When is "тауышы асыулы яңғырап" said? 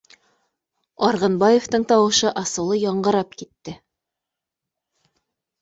1.91-3.39